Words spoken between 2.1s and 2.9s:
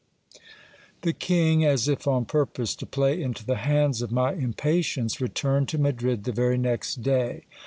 purpose to